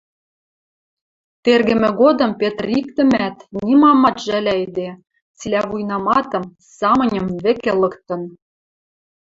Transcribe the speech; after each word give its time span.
Тергӹмӹ 1.43 1.89
годым 2.01 2.31
Петр 2.41 2.65
иктӹмӓт, 2.79 3.37
нимамат 3.65 4.17
ӹжӓлӓйӹде, 4.21 4.89
цилӓ 5.37 5.61
вуйнаматым, 5.69 6.43
самыньым 6.77 7.27
вӹкӹ 7.43 7.73
лыктын. 7.81 8.21